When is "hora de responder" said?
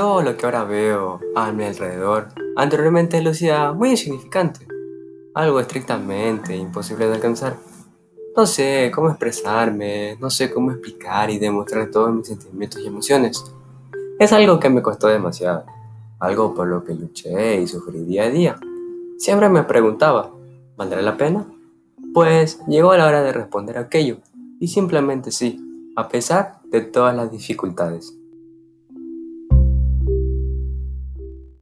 23.06-23.76